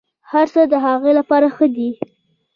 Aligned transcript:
هرڅه 0.31 0.61
د 0.71 0.73
هغه 0.85 1.09
لپاره 1.19 1.47
ښه 1.55 1.67
دي. 1.75 1.89